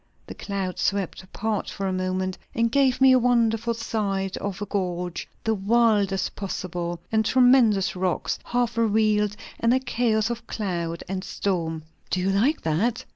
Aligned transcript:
The 0.25 0.33
clouds 0.33 0.81
swept 0.81 1.21
apart 1.21 1.69
for 1.69 1.85
a 1.87 1.93
moment, 1.93 2.35
and 2.55 2.71
gave 2.71 3.01
me 3.01 3.11
a 3.11 3.19
wonderful 3.19 3.75
sight 3.75 4.35
of 4.37 4.59
a 4.59 4.65
gorge, 4.65 5.29
the 5.43 5.53
wildest 5.53 6.35
possible, 6.35 6.99
and 7.11 7.23
tremendous 7.23 7.95
rocks, 7.95 8.39
half 8.45 8.79
revealed, 8.79 9.35
and 9.59 9.75
a 9.75 9.79
chaos 9.79 10.31
of 10.31 10.47
cloud 10.47 11.03
and 11.07 11.23
storm." 11.23 11.83
"Do 12.09 12.19
you 12.19 12.31
like 12.31 12.61
that?" 12.61 13.05